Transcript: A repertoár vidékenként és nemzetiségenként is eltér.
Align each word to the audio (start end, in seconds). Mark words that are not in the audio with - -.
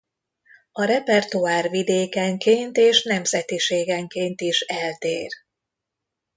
A 0.71 0.83
repertoár 0.85 1.69
vidékenként 1.69 2.77
és 2.77 3.03
nemzetiségenként 3.03 4.41
is 4.41 4.61
eltér. 4.61 5.31